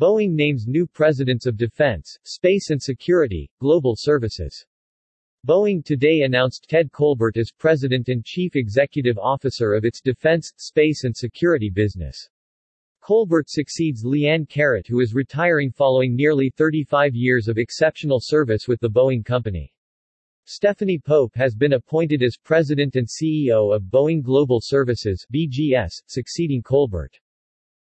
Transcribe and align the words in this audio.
Boeing 0.00 0.30
names 0.30 0.66
new 0.66 0.86
presidents 0.86 1.44
of 1.44 1.58
Defense, 1.58 2.18
Space 2.24 2.70
and 2.70 2.80
Security, 2.80 3.50
Global 3.60 3.96
Services. 3.98 4.64
Boeing 5.46 5.84
today 5.84 6.22
announced 6.22 6.64
Ted 6.70 6.90
Colbert 6.90 7.36
as 7.36 7.52
President 7.52 8.08
and 8.08 8.24
Chief 8.24 8.56
Executive 8.56 9.18
Officer 9.18 9.74
of 9.74 9.84
its 9.84 10.00
Defense, 10.00 10.54
Space 10.56 11.04
and 11.04 11.14
Security 11.14 11.68
business. 11.68 12.30
Colbert 13.02 13.50
succeeds 13.50 14.02
Leanne 14.02 14.48
Caret 14.48 14.86
who 14.86 15.00
is 15.00 15.12
retiring 15.12 15.70
following 15.70 16.16
nearly 16.16 16.48
35 16.56 17.14
years 17.14 17.46
of 17.46 17.58
exceptional 17.58 18.20
service 18.22 18.66
with 18.66 18.80
the 18.80 18.88
Boeing 18.88 19.22
Company. 19.22 19.70
Stephanie 20.46 20.98
Pope 20.98 21.34
has 21.34 21.54
been 21.54 21.74
appointed 21.74 22.22
as 22.22 22.38
President 22.42 22.96
and 22.96 23.06
CEO 23.06 23.76
of 23.76 23.82
Boeing 23.82 24.22
Global 24.22 24.62
Services 24.62 25.26
BGS, 25.30 25.92
succeeding 26.06 26.62
Colbert. 26.62 27.20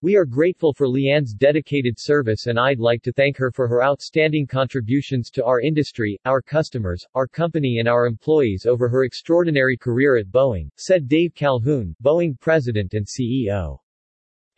We 0.00 0.14
are 0.14 0.24
grateful 0.24 0.72
for 0.72 0.86
Leanne's 0.86 1.34
dedicated 1.34 1.98
service 1.98 2.46
and 2.46 2.56
I'd 2.56 2.78
like 2.78 3.02
to 3.02 3.12
thank 3.12 3.36
her 3.38 3.50
for 3.50 3.66
her 3.66 3.82
outstanding 3.82 4.46
contributions 4.46 5.28
to 5.30 5.44
our 5.44 5.60
industry, 5.60 6.20
our 6.24 6.40
customers, 6.40 7.04
our 7.16 7.26
company 7.26 7.78
and 7.80 7.88
our 7.88 8.06
employees 8.06 8.64
over 8.64 8.88
her 8.88 9.02
extraordinary 9.02 9.76
career 9.76 10.16
at 10.16 10.28
Boeing, 10.28 10.70
said 10.76 11.08
Dave 11.08 11.34
Calhoun, 11.34 11.96
Boeing 12.00 12.38
President 12.38 12.94
and 12.94 13.08
CEO. 13.08 13.80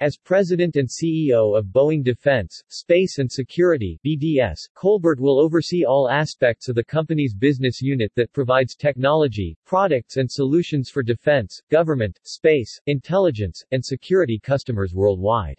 As 0.03 0.17
President 0.17 0.77
and 0.77 0.89
CEO 0.89 1.59
of 1.59 1.67
Boeing 1.67 2.03
Defense, 2.03 2.65
Space 2.69 3.19
and 3.19 3.31
Security 3.31 4.01
BDS, 4.03 4.61
Colbert 4.73 5.21
will 5.21 5.39
oversee 5.39 5.85
all 5.85 6.09
aspects 6.09 6.71
of 6.71 6.75
the 6.75 6.83
company's 6.83 7.35
business 7.35 7.83
unit 7.83 8.11
that 8.17 8.33
provides 8.33 8.75
technology, 8.75 9.59
products 9.67 10.17
and 10.17 10.33
solutions 10.33 10.89
for 10.89 11.03
defense, 11.03 11.61
government, 11.71 12.19
space, 12.25 12.81
intelligence, 12.87 13.63
and 13.73 13.85
security 13.85 14.41
customers 14.43 14.95
worldwide. 14.95 15.59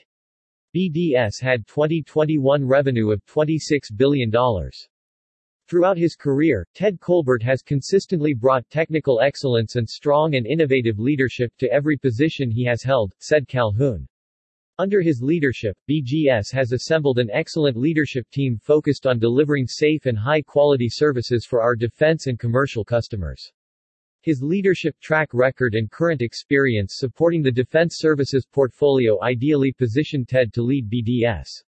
BDS 0.75 1.39
had 1.39 1.67
2021 1.67 2.65
revenue 2.65 3.11
of 3.11 3.23
$26 3.27 3.95
billion. 3.95 4.31
Throughout 5.67 5.99
his 5.99 6.15
career, 6.15 6.65
Ted 6.73 6.99
Colbert 6.99 7.43
has 7.43 7.61
consistently 7.61 8.33
brought 8.33 8.67
technical 8.71 9.21
excellence 9.21 9.75
and 9.75 9.87
strong 9.87 10.33
and 10.33 10.47
innovative 10.47 10.97
leadership 10.97 11.53
to 11.59 11.71
every 11.71 11.95
position 11.95 12.49
he 12.49 12.65
has 12.65 12.81
held, 12.81 13.13
said 13.19 13.47
Calhoun. 13.47 14.07
Under 14.81 14.99
his 14.99 15.21
leadership, 15.21 15.77
BGS 15.87 16.51
has 16.53 16.71
assembled 16.71 17.19
an 17.19 17.29
excellent 17.31 17.77
leadership 17.77 18.27
team 18.31 18.57
focused 18.57 19.05
on 19.05 19.19
delivering 19.19 19.67
safe 19.67 20.07
and 20.07 20.17
high-quality 20.17 20.89
services 20.89 21.45
for 21.45 21.61
our 21.61 21.75
defense 21.75 22.25
and 22.25 22.39
commercial 22.39 22.83
customers. 22.83 23.53
His 24.21 24.41
leadership 24.41 24.95
track 24.99 25.35
record 25.35 25.75
and 25.75 25.91
current 25.91 26.23
experience 26.23 26.95
supporting 26.97 27.43
the 27.43 27.51
defense 27.51 27.97
services 27.99 28.47
portfolio 28.51 29.21
ideally 29.21 29.71
position 29.71 30.25
Ted 30.25 30.51
to 30.53 30.63
lead 30.63 30.89
BDS. 30.89 31.61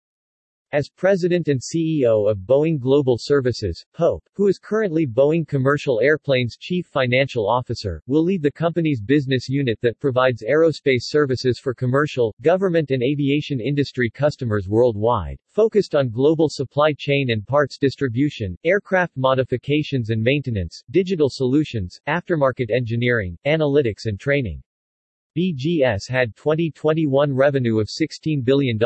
As 0.74 0.88
President 0.88 1.48
and 1.48 1.60
CEO 1.60 2.30
of 2.30 2.46
Boeing 2.46 2.78
Global 2.78 3.18
Services, 3.18 3.84
Pope, 3.92 4.26
who 4.32 4.46
is 4.46 4.58
currently 4.58 5.06
Boeing 5.06 5.46
Commercial 5.46 6.00
Airplanes 6.00 6.56
Chief 6.56 6.86
Financial 6.86 7.46
Officer, 7.46 8.02
will 8.06 8.24
lead 8.24 8.40
the 8.40 8.50
company's 8.50 9.02
business 9.02 9.50
unit 9.50 9.78
that 9.82 10.00
provides 10.00 10.42
aerospace 10.42 11.02
services 11.02 11.58
for 11.58 11.74
commercial, 11.74 12.34
government 12.40 12.90
and 12.90 13.02
aviation 13.02 13.60
industry 13.60 14.08
customers 14.08 14.66
worldwide, 14.66 15.36
focused 15.46 15.94
on 15.94 16.08
global 16.08 16.48
supply 16.48 16.94
chain 16.94 17.28
and 17.28 17.46
parts 17.46 17.76
distribution, 17.76 18.56
aircraft 18.64 19.14
modifications 19.14 20.08
and 20.08 20.22
maintenance, 20.22 20.82
digital 20.90 21.28
solutions, 21.28 22.00
aftermarket 22.08 22.70
engineering, 22.70 23.36
analytics 23.44 24.06
and 24.06 24.18
training. 24.18 24.62
BGS 25.36 26.08
had 26.08 26.34
2021 26.36 27.30
revenue 27.30 27.78
of 27.78 27.88
$16 27.88 28.42
billion. 28.42 28.78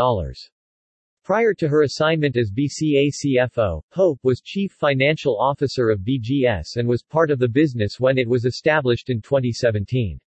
Prior 1.26 1.52
to 1.54 1.66
her 1.66 1.82
assignment 1.82 2.36
as 2.36 2.52
BCA 2.52 3.10
CFO, 3.10 3.82
Pope 3.90 4.20
was 4.22 4.40
Chief 4.40 4.70
Financial 4.70 5.36
Officer 5.36 5.90
of 5.90 6.04
BGS 6.04 6.76
and 6.76 6.86
was 6.86 7.02
part 7.02 7.32
of 7.32 7.40
the 7.40 7.48
business 7.48 7.98
when 7.98 8.16
it 8.16 8.28
was 8.28 8.44
established 8.44 9.10
in 9.10 9.20
2017. 9.20 10.20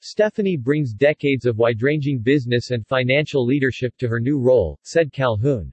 Stephanie 0.00 0.56
brings 0.56 0.94
decades 0.94 1.44
of 1.44 1.58
wide-ranging 1.58 2.20
business 2.20 2.70
and 2.70 2.86
financial 2.86 3.44
leadership 3.44 3.94
to 3.98 4.08
her 4.08 4.18
new 4.18 4.38
role, 4.38 4.78
said 4.84 5.12
Calhoun. 5.12 5.70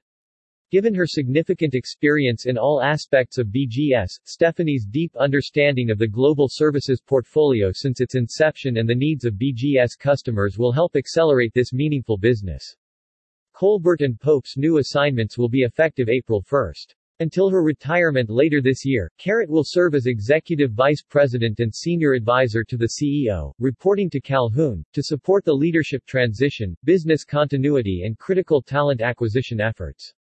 Given 0.72 0.94
her 0.94 1.08
significant 1.08 1.74
experience 1.74 2.46
in 2.46 2.58
all 2.58 2.82
aspects 2.82 3.38
of 3.38 3.54
BGS, 3.56 4.12
Stephanie's 4.26 4.86
deep 4.86 5.16
understanding 5.16 5.90
of 5.90 5.98
the 5.98 6.06
global 6.06 6.50
services 6.52 7.00
portfolio 7.00 7.72
since 7.72 8.02
its 8.02 8.16
inception 8.16 8.76
and 8.76 8.90
the 8.90 8.94
needs 8.94 9.24
of 9.24 9.36
BGS 9.36 9.98
customers 9.98 10.58
will 10.58 10.74
help 10.74 10.98
accelerate 10.98 11.54
this 11.54 11.72
meaningful 11.72 12.18
business. 12.18 12.76
Colbert 13.60 14.00
and 14.00 14.18
Pope's 14.18 14.56
new 14.56 14.78
assignments 14.78 15.38
will 15.38 15.50
be 15.50 15.64
effective 15.64 16.08
April 16.08 16.42
1. 16.50 16.72
Until 17.20 17.50
her 17.50 17.62
retirement 17.62 18.30
later 18.30 18.62
this 18.62 18.86
year, 18.86 19.12
Caret 19.18 19.50
will 19.50 19.66
serve 19.66 19.96
as 19.96 20.06
Executive 20.06 20.72
Vice 20.72 21.04
President 21.04 21.60
and 21.60 21.76
Senior 21.76 22.14
Advisor 22.14 22.64
to 22.64 22.78
the 22.78 22.88
CEO, 22.88 23.52
reporting 23.60 24.10
to 24.12 24.22
Calhoun, 24.22 24.86
to 24.94 25.04
support 25.04 25.44
the 25.44 25.52
leadership 25.52 26.06
transition, 26.06 26.74
business 26.86 27.26
continuity 27.26 28.04
and 28.06 28.18
critical 28.18 28.62
talent 28.62 29.02
acquisition 29.02 29.60
efforts. 29.60 30.14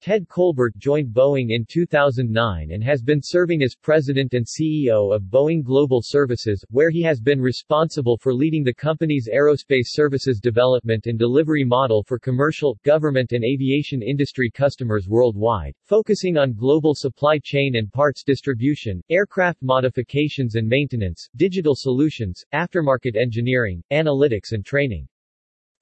Ted 0.00 0.28
Colbert 0.28 0.74
joined 0.78 1.12
Boeing 1.12 1.50
in 1.50 1.66
2009 1.68 2.70
and 2.70 2.84
has 2.84 3.02
been 3.02 3.20
serving 3.20 3.64
as 3.64 3.74
president 3.74 4.32
and 4.32 4.46
CEO 4.46 5.12
of 5.12 5.24
Boeing 5.24 5.60
Global 5.60 6.02
Services, 6.04 6.64
where 6.70 6.88
he 6.88 7.02
has 7.02 7.20
been 7.20 7.40
responsible 7.40 8.16
for 8.16 8.32
leading 8.32 8.62
the 8.62 8.72
company's 8.72 9.28
aerospace 9.28 9.88
services 9.88 10.38
development 10.38 11.08
and 11.08 11.18
delivery 11.18 11.64
model 11.64 12.04
for 12.04 12.16
commercial, 12.16 12.78
government 12.84 13.32
and 13.32 13.42
aviation 13.42 14.00
industry 14.00 14.48
customers 14.48 15.08
worldwide, 15.08 15.74
focusing 15.82 16.36
on 16.36 16.54
global 16.54 16.94
supply 16.94 17.36
chain 17.42 17.74
and 17.74 17.92
parts 17.92 18.22
distribution, 18.22 19.02
aircraft 19.10 19.60
modifications 19.62 20.54
and 20.54 20.68
maintenance, 20.68 21.28
digital 21.34 21.74
solutions, 21.74 22.44
aftermarket 22.54 23.16
engineering, 23.16 23.82
analytics 23.90 24.52
and 24.52 24.64
training. 24.64 25.08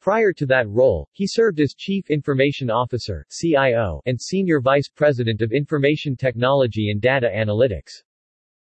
Prior 0.07 0.33
to 0.35 0.47
that 0.47 0.69
role, 0.69 1.09
he 1.11 1.27
served 1.27 1.59
as 1.59 1.75
Chief 1.75 2.11
Information 2.11 2.71
Officer 2.71 3.27
CIO, 3.29 4.01
and 4.07 4.21
Senior 4.21 4.61
Vice 4.61 4.89
President 4.89 5.43
of 5.43 5.51
Information 5.51 6.15
Technology 6.15 6.93
and 6.93 7.01
Data 7.01 7.29
Analytics. 7.35 8.05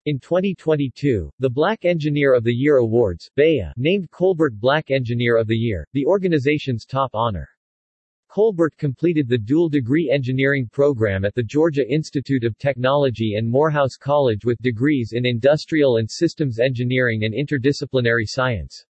In 0.08 0.20
2022, 0.20 1.30
the 1.38 1.48
Black 1.48 1.86
Engineer 1.86 2.34
of 2.34 2.44
the 2.44 2.52
Year 2.52 2.78
Awards 2.78 3.30
BEA, 3.36 3.72
named 3.78 4.10
Colbert 4.10 4.60
Black 4.60 4.90
Engineer 4.90 5.38
of 5.38 5.46
the 5.46 5.56
Year, 5.56 5.88
the 5.94 6.08
organization's 6.08 6.86
top 6.86 7.12
honor. 7.14 7.48
Colbert 8.30 8.74
completed 8.80 9.30
the 9.30 9.38
dual 9.38 9.70
degree 9.70 10.10
engineering 10.12 10.68
program 10.72 11.24
at 11.24 11.36
the 11.36 11.44
Georgia 11.44 11.88
Institute 11.88 12.46
of 12.46 12.58
Technology 12.58 13.36
and 13.36 13.48
Morehouse 13.48 13.96
College 13.96 14.44
with 14.44 14.60
degrees 14.64 15.12
in 15.14 15.24
industrial 15.24 15.98
and 15.98 16.10
systems 16.10 16.58
engineering 16.58 17.26
and 17.26 17.36
interdisciplinary 17.36 18.26
science. 18.26 18.87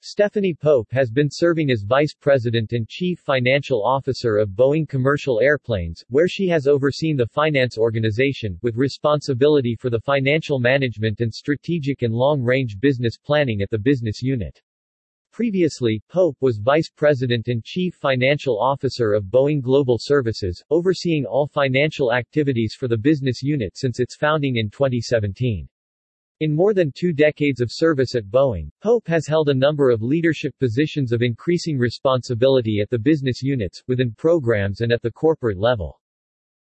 Stephanie 0.00 0.54
Pope 0.54 0.86
has 0.92 1.10
been 1.10 1.28
serving 1.28 1.72
as 1.72 1.82
Vice 1.82 2.14
President 2.14 2.72
and 2.72 2.88
Chief 2.88 3.18
Financial 3.18 3.84
Officer 3.84 4.36
of 4.36 4.50
Boeing 4.50 4.88
Commercial 4.88 5.40
Airplanes, 5.40 6.04
where 6.08 6.28
she 6.28 6.46
has 6.46 6.68
overseen 6.68 7.16
the 7.16 7.26
finance 7.26 7.76
organization, 7.76 8.56
with 8.62 8.76
responsibility 8.76 9.74
for 9.74 9.90
the 9.90 9.98
financial 9.98 10.60
management 10.60 11.20
and 11.20 11.34
strategic 11.34 12.02
and 12.02 12.14
long-range 12.14 12.78
business 12.78 13.18
planning 13.18 13.60
at 13.60 13.70
the 13.70 13.78
business 13.78 14.22
unit. 14.22 14.62
Previously, 15.32 16.00
Pope 16.08 16.36
was 16.40 16.58
Vice 16.58 16.90
President 16.90 17.48
and 17.48 17.64
Chief 17.64 17.92
Financial 17.92 18.56
Officer 18.56 19.14
of 19.14 19.24
Boeing 19.24 19.60
Global 19.60 19.98
Services, 19.98 20.62
overseeing 20.70 21.26
all 21.26 21.48
financial 21.48 22.12
activities 22.12 22.76
for 22.78 22.86
the 22.86 22.96
business 22.96 23.42
unit 23.42 23.76
since 23.76 23.98
its 23.98 24.14
founding 24.14 24.58
in 24.58 24.70
2017. 24.70 25.68
In 26.40 26.54
more 26.54 26.72
than 26.72 26.92
two 26.92 27.12
decades 27.12 27.60
of 27.60 27.72
service 27.72 28.14
at 28.14 28.26
Boeing, 28.26 28.70
Pope 28.80 29.08
has 29.08 29.26
held 29.26 29.48
a 29.48 29.54
number 29.54 29.90
of 29.90 30.02
leadership 30.02 30.56
positions 30.60 31.10
of 31.10 31.20
increasing 31.20 31.76
responsibility 31.76 32.78
at 32.80 32.88
the 32.90 32.98
business 32.98 33.42
units, 33.42 33.82
within 33.88 34.14
programs 34.14 34.80
and 34.80 34.92
at 34.92 35.02
the 35.02 35.10
corporate 35.10 35.58
level. 35.58 36.00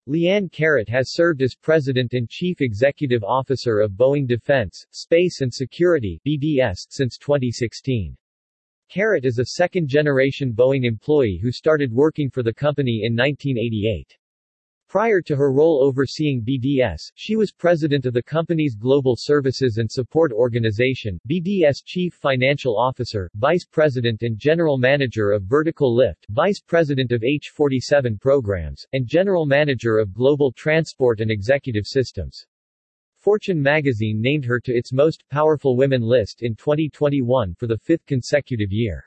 Leanne 0.09 0.51
Caret 0.51 0.89
has 0.89 1.13
served 1.13 1.41
as 1.41 1.55
President 1.55 2.15
and 2.15 2.29
Chief 2.29 2.61
Executive 2.61 3.23
Officer 3.23 3.79
of 3.79 3.93
Boeing 3.93 4.27
Defense, 4.27 4.85
Space 4.91 5.41
and 5.41 5.55
Security 5.55 6.21
BDS, 6.27 6.87
since 6.89 7.17
2016. 7.17 8.17
Caret 8.89 9.25
is 9.25 9.39
a 9.39 9.55
second-generation 9.55 10.53
Boeing 10.53 10.85
employee 10.85 11.39
who 11.41 11.53
started 11.53 11.93
working 11.93 12.29
for 12.29 12.43
the 12.43 12.53
company 12.53 13.03
in 13.05 13.15
1988. 13.15 14.19
Prior 14.91 15.23
to 15.23 15.37
her 15.37 15.53
role 15.53 15.85
overseeing 15.85 16.43
BDS, 16.45 17.13
she 17.15 17.37
was 17.37 17.53
president 17.53 18.07
of 18.07 18.13
the 18.13 18.25
company's 18.25 18.75
Global 18.75 19.15
Services 19.17 19.77
and 19.77 19.89
Support 19.89 20.33
Organization, 20.33 21.17
BDS 21.31 21.85
Chief 21.85 22.13
Financial 22.13 22.77
Officer, 22.77 23.31
Vice 23.37 23.65
President 23.65 24.23
and 24.23 24.37
General 24.37 24.79
Manager 24.79 25.31
of 25.31 25.45
Vertical 25.45 25.95
Lift, 25.95 26.27
Vice 26.31 26.61
President 26.61 27.13
of 27.13 27.23
H-47 27.23 28.21
Programs, 28.21 28.85
and 28.93 29.07
General 29.07 29.47
Manager 29.47 29.99
of 29.99 30.13
Global 30.13 30.51
Transport 30.51 31.21
and 31.21 31.31
Executive 31.31 31.87
Systems. 31.87 32.45
Fortune 33.21 33.63
magazine 33.63 34.21
named 34.21 34.45
her 34.45 34.59
to 34.59 34.75
its 34.75 34.93
Most 34.93 35.23
Powerful 35.31 35.77
Women 35.77 36.03
list 36.03 36.43
in 36.43 36.57
2021 36.57 37.55
for 37.55 37.69
the 37.69 37.79
fifth 37.79 38.05
consecutive 38.07 38.73
year. 38.73 39.05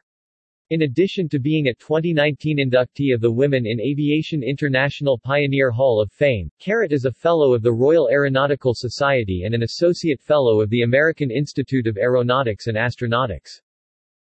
In 0.74 0.82
addition 0.82 1.30
to 1.30 1.40
being 1.40 1.68
a 1.68 1.74
2019 1.76 2.58
inductee 2.58 3.14
of 3.14 3.22
the 3.22 3.32
Women 3.32 3.68
in 3.68 3.80
Aviation 3.80 4.42
International 4.42 5.20
Pioneer 5.20 5.70
Hall 5.70 6.02
of 6.02 6.12
Fame, 6.12 6.50
Caret 6.60 6.92
is 6.92 7.06
a 7.06 7.12
Fellow 7.12 7.54
of 7.54 7.62
the 7.62 7.72
Royal 7.72 8.10
Aeronautical 8.10 8.74
Society 8.74 9.44
and 9.44 9.54
an 9.54 9.62
Associate 9.62 10.20
Fellow 10.20 10.62
of 10.62 10.72
the 10.72 10.82
American 10.82 11.30
Institute 11.30 11.86
of 11.86 12.00
Aeronautics 12.00 12.66
and 12.66 12.76
Astronautics. 12.76 13.62